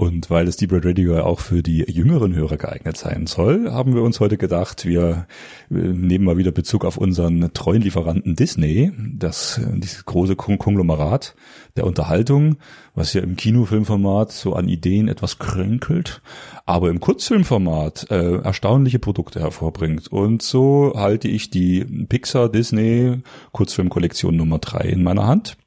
[0.00, 3.70] Und weil das Deep Red Radio ja auch für die jüngeren Hörer geeignet sein soll,
[3.70, 5.26] haben wir uns heute gedacht, wir
[5.68, 11.34] nehmen mal wieder Bezug auf unseren treuen Lieferanten Disney, das dieses große Konglomerat
[11.76, 12.56] der Unterhaltung,
[12.94, 16.22] was ja im Kinofilmformat so an Ideen etwas krönkelt,
[16.64, 20.08] aber im Kurzfilmformat äh, erstaunliche Produkte hervorbringt.
[20.08, 23.18] Und so halte ich die Pixar Disney
[23.52, 25.58] Kurzfilmkollektion Nummer drei in meiner Hand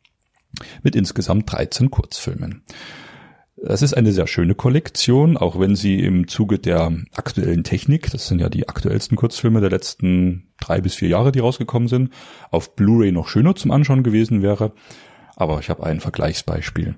[0.81, 2.64] mit insgesamt 13 Kurzfilmen.
[3.66, 8.27] Es ist eine sehr schöne Kollektion, auch wenn sie im Zuge der aktuellen Technik, das
[8.27, 12.09] sind ja die aktuellsten Kurzfilme der letzten drei bis vier Jahre, die rausgekommen sind,
[12.52, 14.73] auf Blu-ray noch schöner zum Anschauen gewesen wäre.
[15.38, 16.95] Aber ich habe ein Vergleichsbeispiel.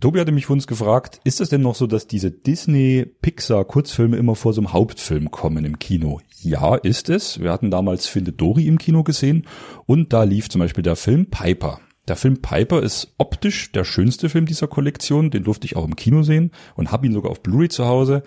[0.00, 4.36] Tobi hatte mich für uns gefragt, ist es denn noch so, dass diese Disney-Pixar-Kurzfilme immer
[4.36, 6.20] vor so einem Hauptfilm kommen im Kino?
[6.42, 7.40] Ja, ist es.
[7.40, 9.48] Wir hatten damals Findet Dory im Kino gesehen
[9.86, 11.80] und da lief zum Beispiel der Film Piper.
[12.08, 15.30] Der Film Piper ist optisch der schönste Film dieser Kollektion.
[15.30, 18.22] Den durfte ich auch im Kino sehen und habe ihn sogar auf Blu-ray zu Hause.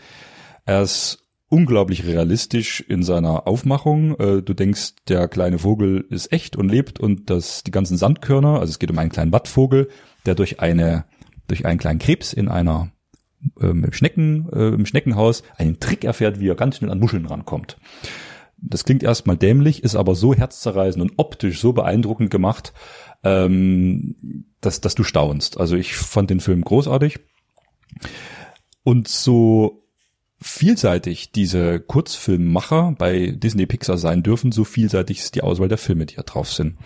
[0.66, 4.20] Er ist unglaublich realistisch in seiner Aufmachung.
[4.20, 8.60] Äh, du denkst, der kleine Vogel ist echt und lebt und das, die ganzen Sandkörner,
[8.60, 9.90] also es geht um einen kleinen Wattvogel,
[10.26, 11.06] der durch eine,
[11.48, 12.92] durch einen kleinen Krebs in einer
[13.62, 17.78] ähm, Schnecken, äh, im Schneckenhaus einen Trick erfährt, wie er ganz schnell an Muscheln rankommt.
[18.58, 22.74] Das klingt erstmal dämlich, ist aber so herzzerreißend und optisch so beeindruckend gemacht,
[23.24, 25.60] ähm, dass, dass du staunst.
[25.60, 27.20] Also ich fand den Film großartig.
[28.84, 29.87] Und so
[30.40, 36.06] vielseitig diese Kurzfilmmacher bei Disney Pixar sein dürfen, so vielseitig ist die Auswahl der Filme,
[36.06, 36.78] die da drauf sind.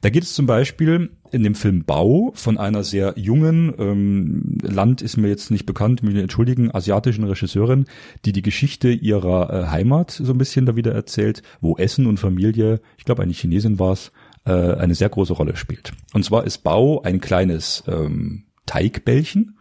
[0.00, 5.02] Da geht es zum Beispiel in dem Film Bau von einer sehr jungen, ähm, Land
[5.02, 7.84] ist mir jetzt nicht bekannt, mich entschuldigen, asiatischen Regisseurin,
[8.24, 12.18] die die Geschichte ihrer äh, Heimat so ein bisschen da wieder erzählt, wo Essen und
[12.18, 14.12] Familie, ich glaube eine Chinesin war es,
[14.46, 15.92] äh, eine sehr große Rolle spielt.
[16.14, 19.58] Und zwar ist Bau ein kleines ähm, Teigbällchen,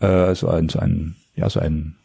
[0.00, 1.97] äh, also ein, so ein, ja, so ein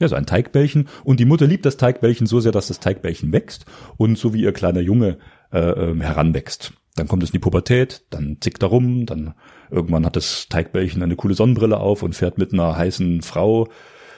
[0.00, 0.88] ja, so ein Teigbällchen.
[1.04, 3.66] Und die Mutter liebt das Teigbällchen so sehr, dass das Teigbällchen wächst
[3.96, 5.18] und so wie ihr kleiner Junge
[5.52, 6.72] äh, ähm, heranwächst.
[6.96, 9.34] Dann kommt es in die Pubertät, dann zickt er rum, dann
[9.70, 13.68] irgendwann hat das Teigbällchen eine coole Sonnenbrille auf und fährt mit einer heißen Frau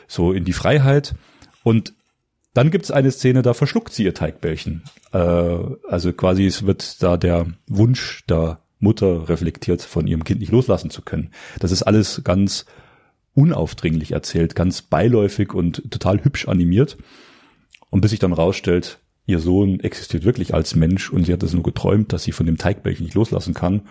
[0.06, 1.14] so in die Freiheit.
[1.62, 1.92] Und
[2.54, 4.84] dann gibt es eine Szene, da verschluckt sie ihr Teigbällchen.
[5.12, 10.52] Äh, also quasi es wird da der Wunsch der Mutter reflektiert, von ihrem Kind nicht
[10.52, 11.30] loslassen zu können.
[11.60, 12.66] Das ist alles ganz
[13.34, 16.98] unaufdringlich erzählt, ganz beiläufig und total hübsch animiert.
[17.90, 21.52] Und bis sich dann rausstellt, ihr Sohn existiert wirklich als Mensch und sie hat es
[21.52, 23.82] nur geträumt, dass sie von dem Teigbällchen nicht loslassen kann.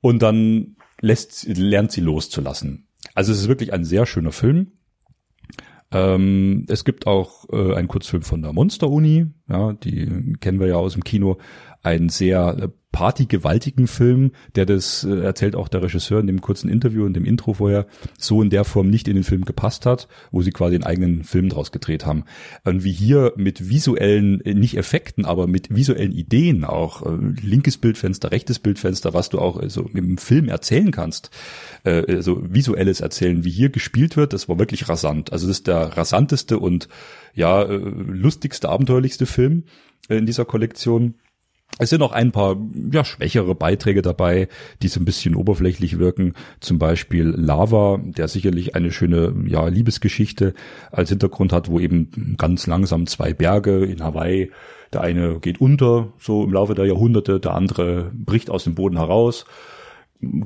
[0.00, 2.86] Und dann lässt, lernt sie loszulassen.
[3.14, 4.72] Also es ist wirklich ein sehr schöner Film.
[5.92, 10.76] Ähm, es gibt auch äh, einen Kurzfilm von der Monster-Uni, ja, die kennen wir ja
[10.76, 11.38] aus dem Kino,
[11.82, 16.68] ein sehr äh, partygewaltigen Film, der das äh, erzählt auch der Regisseur in dem kurzen
[16.68, 17.86] Interview in dem Intro vorher,
[18.18, 21.24] so in der Form nicht in den Film gepasst hat, wo sie quasi einen eigenen
[21.24, 22.24] Film draus gedreht haben.
[22.64, 27.78] Und wie hier mit visuellen, äh, nicht Effekten, aber mit visuellen Ideen auch, äh, linkes
[27.78, 31.30] Bildfenster, rechtes Bildfenster, was du auch äh, so im Film erzählen kannst,
[31.84, 35.32] äh, also visuelles Erzählen, wie hier gespielt wird, das war wirklich rasant.
[35.32, 36.88] Also das ist der rasanteste und
[37.34, 39.62] ja, lustigste, abenteuerlichste Film
[40.08, 41.14] in dieser Kollektion.
[41.78, 42.56] Es sind auch ein paar
[42.92, 44.48] ja, schwächere Beiträge dabei,
[44.82, 46.34] die so ein bisschen oberflächlich wirken.
[46.60, 50.52] Zum Beispiel Lava, der sicherlich eine schöne ja, Liebesgeschichte
[50.90, 54.50] als Hintergrund hat, wo eben ganz langsam zwei Berge in Hawaii,
[54.92, 58.98] der eine geht unter, so im Laufe der Jahrhunderte, der andere bricht aus dem Boden
[58.98, 59.46] heraus,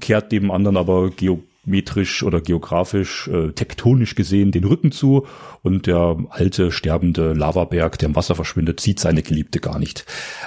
[0.01, 5.27] kehrt dem anderen aber geo metrisch oder geografisch, äh, tektonisch gesehen den Rücken zu
[5.63, 10.05] und der alte, sterbende Lavaberg, der im Wasser verschwindet, sieht seine Geliebte gar nicht.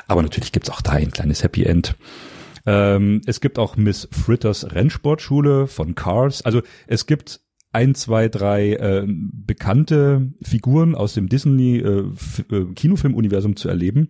[0.07, 1.95] Aber natürlich gibt's auch da ein kleines Happy End.
[2.65, 6.43] Ähm, es gibt auch Miss Fritters Rennsportschule von Cars.
[6.43, 7.39] Also es gibt
[7.71, 12.05] ein, zwei, drei äh, bekannte Figuren aus dem Disney äh,
[12.51, 14.09] äh, zu erleben.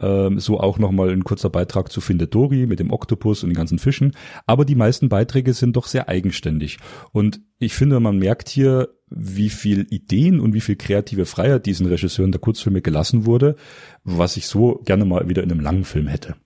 [0.00, 3.56] Ähm, so auch nochmal ein kurzer Beitrag zu Findet Dory mit dem Oktopus und den
[3.56, 4.12] ganzen Fischen.
[4.46, 6.78] Aber die meisten Beiträge sind doch sehr eigenständig.
[7.12, 11.86] Und ich finde, man merkt hier, wie viel Ideen und wie viel kreative Freiheit diesen
[11.86, 13.56] Regisseuren der Kurzfilme gelassen wurde,
[14.04, 16.36] was ich so gerne mal wieder in einem langen Film hätte.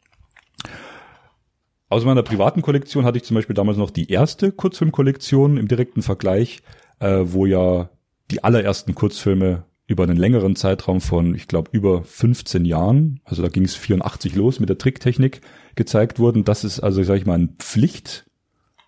[1.90, 6.02] Aus meiner privaten Kollektion hatte ich zum Beispiel damals noch die erste Kurzfilmkollektion im direkten
[6.02, 6.62] Vergleich,
[6.98, 7.90] äh, wo ja
[8.30, 13.48] die allerersten Kurzfilme über einen längeren Zeitraum von, ich glaube, über 15 Jahren, also da
[13.48, 15.40] ging es 84 los mit der Tricktechnik,
[15.74, 16.44] gezeigt wurden.
[16.44, 18.24] Das ist also, sage ich mal, ein Pflicht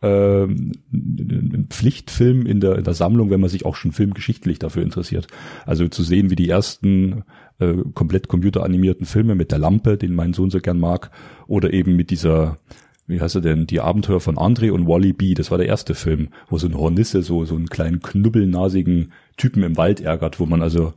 [0.02, 4.82] ähm, ein Pflichtfilm in der, in der Sammlung, wenn man sich auch schon filmgeschichtlich dafür
[4.82, 5.26] interessiert.
[5.64, 7.24] Also zu sehen, wie die ersten
[7.58, 11.10] äh, komplett computeranimierten Filme mit der Lampe, den mein Sohn so gern mag,
[11.46, 12.58] oder eben mit dieser
[13.06, 15.94] wie heißt er denn, die Abenteuer von Andre und Wally B, das war der erste
[15.94, 20.46] Film, wo so ein Hornisse so, so einen kleinen knubbelnasigen Typen im Wald ärgert, wo
[20.46, 20.92] man also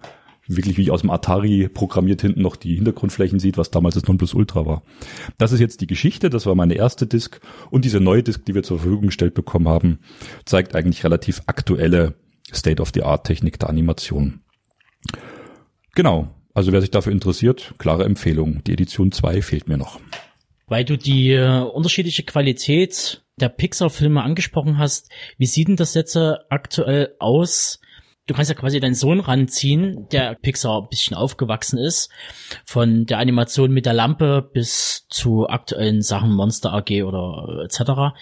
[0.47, 4.65] wirklich wie aus dem Atari programmiert hinten noch die Hintergrundflächen sieht, was damals das Nonplusultra
[4.65, 4.81] war.
[5.37, 7.39] Das ist jetzt die Geschichte, das war meine erste Disk
[7.69, 9.99] und diese neue Disk, die wir zur Verfügung gestellt bekommen haben,
[10.45, 12.15] zeigt eigentlich relativ aktuelle
[12.51, 14.41] State-of-the-Art-Technik der Animation.
[15.93, 18.63] Genau, also wer sich dafür interessiert, klare Empfehlung.
[18.65, 19.99] Die Edition 2 fehlt mir noch.
[20.69, 26.15] Weil du die äh, unterschiedliche Qualität der Pixar-Filme angesprochen hast, wie sieht denn das jetzt
[26.15, 27.79] äh, aktuell aus?
[28.27, 32.11] Du kannst ja quasi deinen Sohn ranziehen, der Pixar ein bisschen aufgewachsen ist,
[32.63, 38.15] von der Animation mit der Lampe bis zu aktuellen Sachen Monster AG oder äh, etc.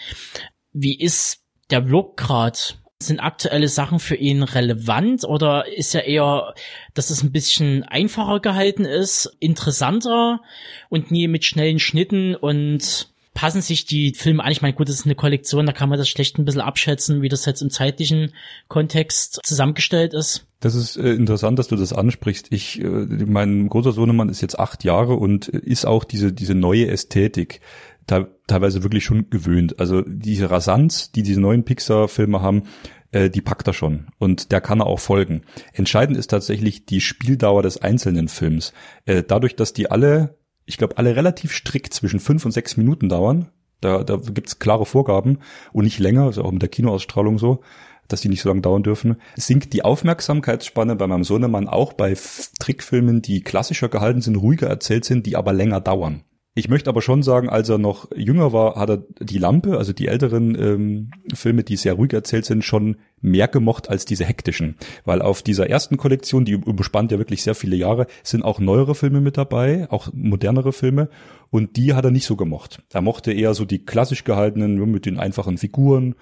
[0.71, 6.53] Wie ist der Vlog grad sind aktuelle Sachen für ihn relevant oder ist er eher,
[6.93, 10.41] dass es ein bisschen einfacher gehalten ist, interessanter
[10.89, 14.51] und nie mit schnellen Schnitten und passen sich die Filme an?
[14.51, 17.21] Ich meine, gut, das ist eine Kollektion, da kann man das schlecht ein bisschen abschätzen,
[17.21, 18.33] wie das jetzt im zeitlichen
[18.67, 20.47] Kontext zusammengestellt ist.
[20.59, 22.47] Das ist äh, interessant, dass du das ansprichst.
[22.49, 26.87] Ich, äh, mein großer Sohnemann ist jetzt acht Jahre und ist auch diese, diese neue
[26.87, 27.61] Ästhetik
[28.07, 29.79] teilweise wirklich schon gewöhnt.
[29.79, 32.63] Also diese Rasanz, die diese neuen Pixar-Filme haben,
[33.11, 35.41] äh, die packt er schon und der kann er auch folgen.
[35.73, 38.73] Entscheidend ist tatsächlich die Spieldauer des einzelnen Films.
[39.05, 43.09] Äh, dadurch, dass die alle, ich glaube, alle relativ strikt zwischen fünf und sechs Minuten
[43.09, 43.49] dauern,
[43.81, 45.39] da, da gibt's klare Vorgaben
[45.71, 47.61] und nicht länger, ist auch mit der Kinoausstrahlung so,
[48.07, 52.15] dass die nicht so lange dauern dürfen, sinkt die Aufmerksamkeitsspanne bei meinem Sohnemann auch bei
[52.59, 56.23] Trickfilmen, die klassischer gehalten sind, ruhiger erzählt sind, die aber länger dauern.
[56.57, 59.93] Ich möchte aber schon sagen, als er noch jünger war, hat er die Lampe, also
[59.93, 64.75] die älteren ähm, Filme, die sehr ruhig erzählt sind, schon mehr gemocht als diese hektischen.
[65.05, 68.95] Weil auf dieser ersten Kollektion, die überspannt ja wirklich sehr viele Jahre, sind auch neuere
[68.95, 71.09] Filme mit dabei, auch modernere Filme.
[71.51, 72.81] Und die hat er nicht so gemocht.
[72.91, 76.15] Er mochte eher so die klassisch gehaltenen, mit den einfachen Figuren,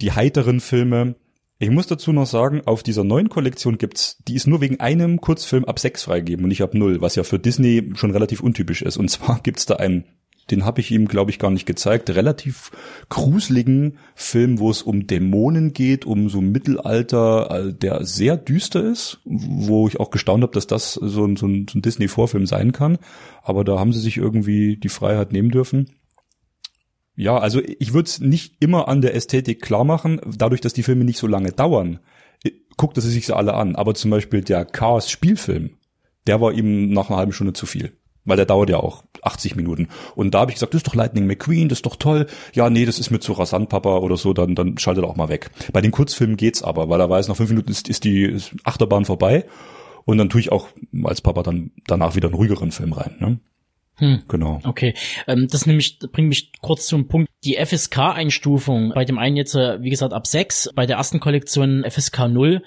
[0.00, 1.16] die heiteren Filme.
[1.62, 5.20] Ich muss dazu noch sagen, auf dieser neuen Kollektion gibt's, die ist nur wegen einem
[5.20, 8.80] Kurzfilm ab sechs freigegeben und nicht ab null, was ja für Disney schon relativ untypisch
[8.80, 8.96] ist.
[8.96, 10.04] Und zwar gibt's da einen,
[10.50, 12.70] den habe ich ihm, glaube ich, gar nicht gezeigt, relativ
[13.10, 19.20] gruseligen Film, wo es um Dämonen geht, um so Mittelalter, äh, der sehr düster ist,
[19.26, 22.72] wo ich auch gestaunt habe, dass das so ein, so ein, so ein Disney-Vorfilm sein
[22.72, 22.96] kann.
[23.42, 25.90] Aber da haben sie sich irgendwie die Freiheit nehmen dürfen.
[27.20, 30.82] Ja, also ich würde es nicht immer an der Ästhetik klar machen, dadurch, dass die
[30.82, 32.00] Filme nicht so lange dauern.
[32.78, 33.76] Guckt er sich so alle an.
[33.76, 35.76] Aber zum Beispiel der Chaos Spielfilm,
[36.26, 37.92] der war ihm nach einer halben Stunde zu viel.
[38.24, 39.88] Weil der dauert ja auch 80 Minuten.
[40.14, 42.26] Und da habe ich gesagt, das ist doch Lightning McQueen, das ist doch toll.
[42.54, 45.16] Ja, nee, das ist mir zu rasant, Papa oder so, dann, dann schaltet er auch
[45.16, 45.50] mal weg.
[45.74, 48.34] Bei den Kurzfilmen geht's aber, weil er weiß, nach fünf Minuten ist, ist die
[48.64, 49.44] Achterbahn vorbei.
[50.06, 50.68] Und dann tue ich auch
[51.04, 53.16] als Papa dann danach wieder einen ruhigeren Film rein.
[53.18, 53.40] Ne?
[54.00, 54.22] Hm.
[54.28, 54.60] Genau.
[54.64, 54.94] Okay.
[55.26, 57.30] Ähm, das nämlich bringt mich kurz zum Punkt.
[57.44, 61.84] Die FSK-Einstufung, bei dem einen jetzt, äh, wie gesagt, ab 6, bei der ersten Kollektion
[61.88, 62.62] FSK 0.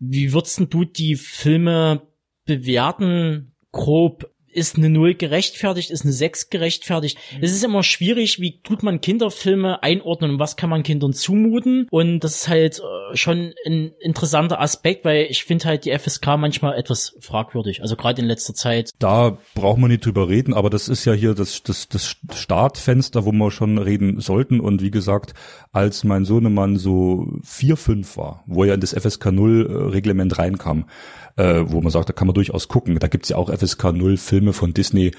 [0.00, 2.02] Wie würdest du die Filme
[2.46, 7.18] bewerten, grob ist eine Null gerechtfertigt, ist eine Sechs gerechtfertigt.
[7.32, 7.38] Mhm.
[7.42, 11.86] Es ist immer schwierig, wie tut man Kinderfilme einordnen und was kann man Kindern zumuten.
[11.90, 16.26] Und das ist halt äh, schon ein interessanter Aspekt, weil ich finde halt die FSK
[16.38, 17.82] manchmal etwas fragwürdig.
[17.82, 18.90] Also gerade in letzter Zeit.
[18.98, 23.24] Da braucht man nicht drüber reden, aber das ist ja hier das, das, das Startfenster,
[23.24, 24.60] wo wir schon reden sollten.
[24.60, 25.34] Und wie gesagt,
[25.72, 30.38] als mein Sohnemann so vier, fünf war, wo er in das FSK 0 äh, Reglement
[30.38, 30.86] reinkam,
[31.38, 32.98] äh, wo man sagt, da kann man durchaus gucken.
[32.98, 35.12] Da gibt's ja auch FSK 0 Filme von Disney.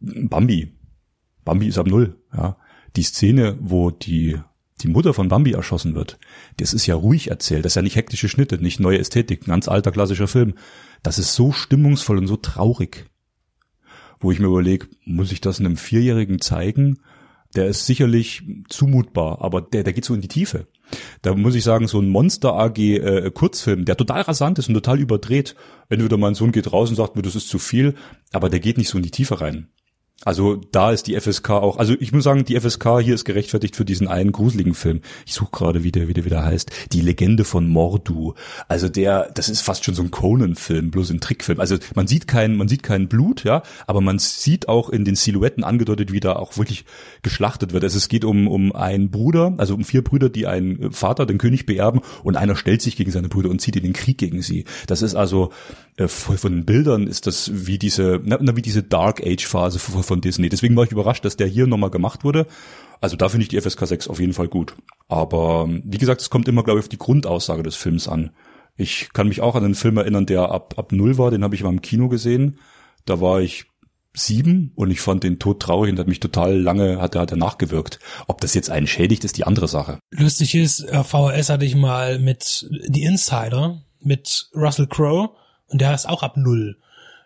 [0.00, 0.72] Bambi.
[1.44, 2.56] Bambi ist ab null, ja.
[2.96, 4.38] Die Szene, wo die
[4.80, 6.18] die Mutter von Bambi erschossen wird,
[6.56, 9.50] das ist ja ruhig erzählt, das ist ja nicht hektische Schnitte, nicht neue Ästhetik, ein
[9.50, 10.54] ganz alter klassischer Film.
[11.04, 13.06] Das ist so stimmungsvoll und so traurig.
[14.18, 16.98] Wo ich mir überlege, muss ich das einem Vierjährigen zeigen?
[17.54, 20.66] Der ist sicherlich zumutbar, aber der, der geht so in die Tiefe.
[21.22, 24.74] Da muss ich sagen, so ein Monster AG äh, Kurzfilm, der total rasant ist und
[24.74, 25.54] total überdreht.
[25.88, 27.94] Entweder mein Sohn geht raus und sagt mir, das ist zu viel,
[28.32, 29.68] aber der geht nicht so in die Tiefe rein.
[30.24, 33.76] Also da ist die FSK auch, also ich muss sagen, die FSK hier ist gerechtfertigt
[33.76, 35.00] für diesen einen gruseligen Film.
[35.26, 36.70] Ich suche gerade, wie der, wie der wieder heißt.
[36.92, 38.34] Die Legende von Mordu.
[38.68, 41.60] Also der, das ist fast schon so ein Conan-Film, bloß ein Trickfilm.
[41.60, 45.16] Also man sieht kein, man sieht kein Blut, ja, aber man sieht auch in den
[45.16, 46.84] Silhouetten angedeutet, wie da auch wirklich
[47.22, 47.82] geschlachtet wird.
[47.84, 51.38] Also es geht um, um einen Bruder, also um vier Brüder, die einen Vater, den
[51.38, 54.42] König beerben und einer stellt sich gegen seine Brüder und zieht in den Krieg gegen
[54.42, 54.64] sie.
[54.86, 55.50] Das ist also
[55.96, 60.48] äh, von Bildern ist das wie diese, na, wie diese Dark Age Phase von Disney.
[60.48, 62.46] Deswegen war ich überrascht, dass der hier nochmal gemacht wurde.
[63.00, 64.74] Also da finde ich die FSK 6 auf jeden Fall gut.
[65.08, 68.30] Aber wie gesagt, es kommt immer, glaube ich, auf die Grundaussage des Films an.
[68.76, 71.54] Ich kann mich auch an einen Film erinnern, der ab, ab null war, den habe
[71.54, 72.58] ich mal im Kino gesehen.
[73.04, 73.66] Da war ich
[74.14, 77.36] sieben und ich fand den Tod traurig und hat mich total lange, hat hat er
[77.36, 77.98] nachgewirkt.
[78.28, 79.98] Ob das jetzt einen schädigt, ist die andere Sache.
[80.10, 85.30] Lustig ist, äh, VHS hatte ich mal mit The Insider, mit Russell Crowe
[85.72, 86.78] und der ist auch ab null.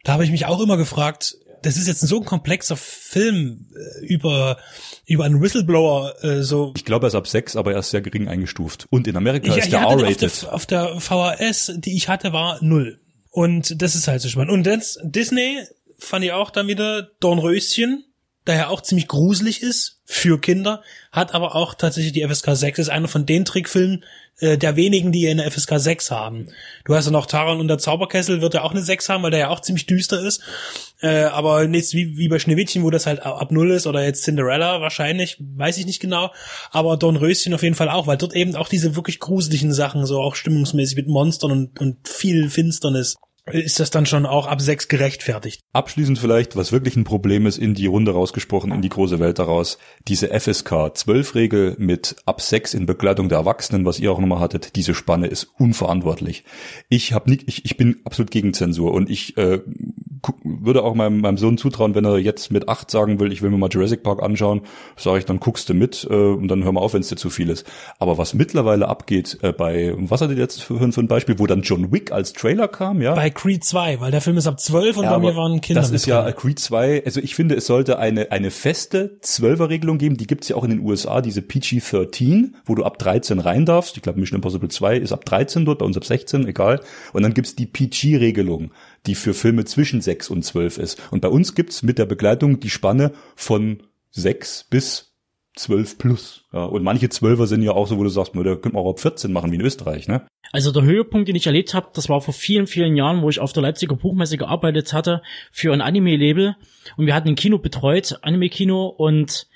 [0.05, 4.07] Da habe ich mich auch immer gefragt, das ist jetzt so ein komplexer Film äh,
[4.07, 4.59] über
[5.05, 6.73] über einen Whistleblower äh, so.
[6.77, 8.87] Ich glaube, er ist ab sechs, aber er ist sehr gering eingestuft.
[8.91, 10.25] Und in Amerika ich, ist der R-rated.
[10.25, 13.01] Auf, auf, der VHS, die ich hatte, war null.
[13.31, 14.53] Und das ist halt so spannend.
[14.53, 15.59] Und das, Disney
[15.99, 18.05] fand ich auch dann wieder Dornröschen,
[18.47, 22.89] daher auch ziemlich gruselig ist für Kinder, hat aber auch tatsächlich die FSK 6, ist
[22.89, 24.05] einer von den Trickfilmen,
[24.39, 26.49] äh, der wenigen, die eine FSK 6 haben.
[26.85, 29.31] Du hast ja noch Taran und der Zauberkessel, wird ja auch eine 6 haben, weil
[29.31, 30.43] der ja auch ziemlich düster ist.
[31.01, 34.25] Äh, aber nichts wie, wie bei Schneewittchen, wo das halt ab null ist, oder jetzt
[34.25, 36.31] Cinderella wahrscheinlich, weiß ich nicht genau.
[36.71, 40.21] Aber Dornröschen auf jeden Fall auch, weil dort eben auch diese wirklich gruseligen Sachen, so
[40.21, 43.17] auch stimmungsmäßig mit Monstern und, und viel Finsternis
[43.53, 45.63] ist das dann schon auch ab sechs gerechtfertigt.
[45.73, 49.39] Abschließend vielleicht, was wirklich ein Problem ist, in die Runde rausgesprochen, in die große Welt
[49.39, 54.19] daraus, diese FSK 12 Regel mit ab sechs in Begleitung der Erwachsenen, was ihr auch
[54.19, 56.45] nochmal hattet, diese Spanne ist unverantwortlich.
[56.89, 59.61] Ich hab nicht, ich, ich bin absolut gegen Zensur und ich äh,
[60.43, 63.51] würde auch meinem, meinem Sohn zutrauen, wenn er jetzt mit acht sagen will, ich will
[63.51, 64.63] mir mal Jurassic Park anschauen,
[64.97, 67.17] sage ich, dann guckst du mit äh, und dann hör mal auf, wenn es dir
[67.17, 67.67] zu viel ist.
[67.99, 71.47] Aber was mittlerweile abgeht äh, bei, was hattet ihr jetzt für, für ein Beispiel, wo
[71.47, 73.15] dann John Wick als Trailer kam, ja?
[73.15, 75.83] Bei Creed 2, weil der Film ist ab 12 und ja, bei mir waren Kinder
[75.83, 79.99] Das ist ja Creed 2, also ich finde, es sollte eine, eine feste 12er Regelung
[79.99, 83.67] geben, die gibt's ja auch in den USA, diese PG-13, wo du ab 13 rein
[83.67, 83.97] darfst.
[83.97, 86.81] Ich glaube, Mission Impossible 2 ist ab 13 dort, bei uns ab 16, egal.
[87.13, 88.71] Und dann gibt's die PG-Regelung
[89.07, 91.03] die für Filme zwischen 6 und 12 ist.
[91.11, 95.16] Und bei uns gibt's mit der Begleitung die Spanne von 6 bis
[95.57, 96.45] 12 plus.
[96.53, 98.91] Ja, und manche Zwölfer sind ja auch so, wo du sagst, da könnte man auch
[98.91, 100.27] ab 14 machen, wie in Österreich, ne?
[100.53, 103.41] Also der Höhepunkt, den ich erlebt habe, das war vor vielen, vielen Jahren, wo ich
[103.41, 106.57] auf der Leipziger Buchmesse gearbeitet hatte für ein Anime-Label.
[106.97, 109.49] Und wir hatten ein Kino betreut, Anime-Kino, und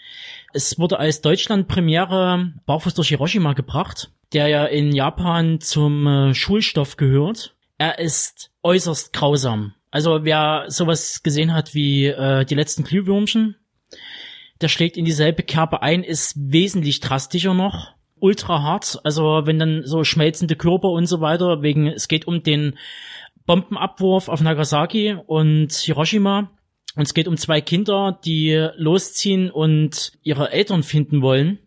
[0.52, 6.97] es wurde als Deutschland-Premiere Barfuß durch Hiroshima gebracht, der ja in Japan zum äh, Schulstoff
[6.97, 7.54] gehört.
[7.78, 9.75] Er ist äußerst grausam.
[9.90, 13.57] Also wer sowas gesehen hat wie äh, die letzten Glühwürmchen,
[14.61, 19.00] der schlägt in dieselbe Kerbe ein, ist wesentlich drastischer noch, ultra hart.
[19.05, 22.79] Also wenn dann so schmelzende Körper und so weiter, wegen es geht um den
[23.47, 26.50] Bombenabwurf auf Nagasaki und Hiroshima.
[26.97, 31.59] Und es geht um zwei Kinder, die losziehen und ihre Eltern finden wollen.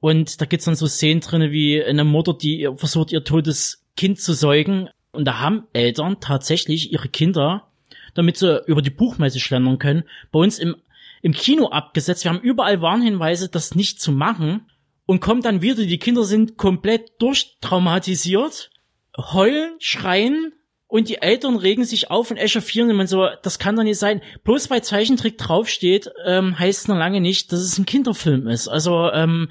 [0.00, 4.20] Und da gibt's dann so Szenen drinne wie eine Mutter, die versucht, ihr totes Kind
[4.20, 7.68] zu säugen, und da haben Eltern tatsächlich ihre Kinder,
[8.14, 10.76] damit sie über die Buchmesse schlendern können, bei uns im,
[11.22, 12.24] im Kino abgesetzt.
[12.24, 14.66] Wir haben überall Warnhinweise, das nicht zu machen.
[15.06, 18.70] Und kommt dann wieder, die Kinder sind komplett durchtraumatisiert,
[19.16, 20.52] heulen, schreien,
[20.90, 24.22] und die Eltern regen sich auf und echauffieren immer so, das kann doch nicht sein.
[24.42, 28.68] Bloß weil Zeichentrick draufsteht, ähm, heißt noch lange nicht, dass es ein Kinderfilm ist.
[28.68, 29.50] Also ähm,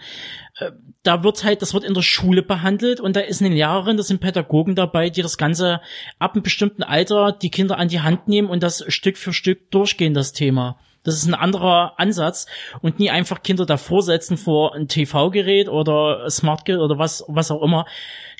[0.57, 0.71] äh,
[1.03, 4.07] da wird halt, das wird in der Schule behandelt und da ist eine Lehrerin, das
[4.07, 5.79] sind Pädagogen dabei, die das Ganze
[6.17, 9.69] ab einem bestimmten Alter die Kinder an die Hand nehmen und das Stück für Stück
[9.69, 10.79] durchgehen, das Thema.
[11.07, 12.47] Das ist ein anderer Ansatz
[12.81, 17.61] und nie einfach Kinder davor setzen vor ein TV-Gerät oder Smartgerät oder was, was auch
[17.61, 17.85] immer.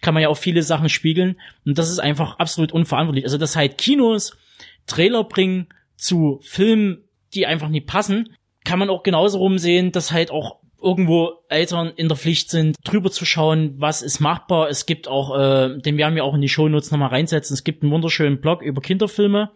[0.01, 3.23] Kann man ja auch viele Sachen spiegeln und das ist einfach absolut unverantwortlich.
[3.23, 4.35] Also, dass halt Kinos
[4.85, 10.29] Trailer bringen zu Filmen, die einfach nie passen, kann man auch genauso rumsehen, dass halt
[10.29, 14.67] auch irgendwo Eltern in der Pflicht sind, drüber zu schauen, was ist machbar.
[14.69, 17.81] Es gibt auch, äh, den werden wir auch in die Shownotes nochmal reinsetzen, es gibt
[17.81, 19.51] einen wunderschönen Blog über Kinderfilme,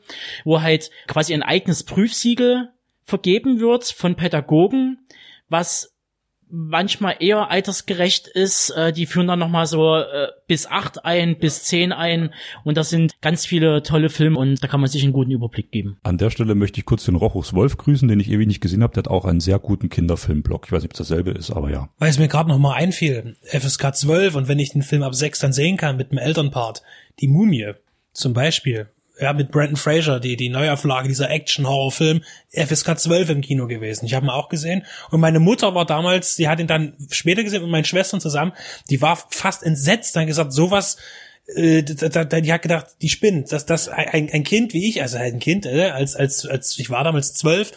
[0.45, 2.69] wo halt quasi ein eigenes Prüfsiegel
[3.05, 4.99] vergeben wird von Pädagogen,
[5.49, 5.91] was
[6.51, 8.71] manchmal eher altersgerecht ist.
[8.71, 12.33] Äh, die führen dann nochmal so äh, bis acht ein, bis zehn ein.
[12.63, 15.71] Und das sind ganz viele tolle Filme und da kann man sich einen guten Überblick
[15.71, 15.97] geben.
[16.03, 18.83] An der Stelle möchte ich kurz den Rochus Wolf grüßen, den ich ewig nicht gesehen
[18.83, 18.93] habe.
[18.93, 20.65] Der hat auch einen sehr guten Kinderfilmblog.
[20.65, 21.89] Ich weiß nicht, ob es dasselbe ist, aber ja.
[21.97, 23.37] Weil es mir gerade nochmal einfiel.
[23.43, 26.83] FSK 12 und wenn ich den Film ab sechs dann sehen kann mit dem Elternpart.
[27.19, 27.73] Die Mumie
[28.13, 28.89] zum Beispiel
[29.21, 34.05] ja, mit Brandon Fraser, die, die Neuauflage dieser Action-Horror-Film, FSK 12 im Kino gewesen.
[34.05, 34.83] Ich habe ihn auch gesehen.
[35.11, 38.53] Und meine Mutter war damals, die hat ihn dann später gesehen mit meinen Schwestern zusammen,
[38.89, 40.97] die war fast entsetzt, dann gesagt, sowas,
[41.55, 45.33] äh, die hat gedacht, die spinnt, dass das ein, ein Kind wie ich, also halt
[45.33, 47.71] ein Kind, äh, als, als, als ich war damals zwölf,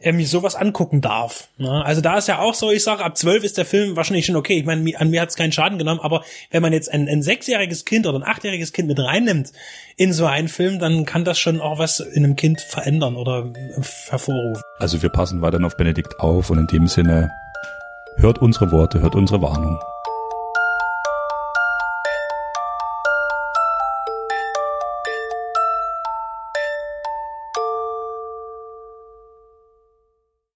[0.00, 1.48] er mir sowas angucken darf.
[1.58, 1.84] Ne?
[1.84, 4.36] Also da ist ja auch so, ich sage, ab zwölf ist der Film wahrscheinlich schon
[4.36, 4.58] okay.
[4.58, 7.22] Ich meine, an mir hat es keinen Schaden genommen, aber wenn man jetzt ein, ein
[7.22, 9.52] sechsjähriges Kind oder ein achtjähriges Kind mit reinnimmt
[9.96, 13.46] in so einen Film, dann kann das schon auch was in einem Kind verändern oder
[13.54, 14.62] äh, hervorrufen.
[14.78, 17.30] Also wir passen weiterhin auf Benedikt auf und in dem Sinne
[18.16, 19.78] hört unsere Worte, hört unsere Warnung.